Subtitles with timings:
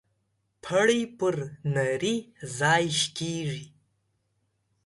[0.63, 1.35] پړى پر
[1.75, 2.15] نري
[2.57, 3.65] ځاى شکېږي.